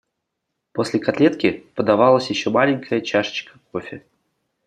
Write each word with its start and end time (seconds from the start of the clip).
После 0.73 0.99
котлетки 0.99 1.63
подавалась 1.75 2.31
еще 2.31 2.49
маленькая 2.49 3.01
чашечка 3.01 3.59
кофе. 3.71 4.03